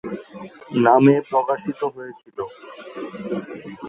নামে 0.85 1.15
প্রকাশিত 1.31 1.81
হয়েছিল। 1.95 2.37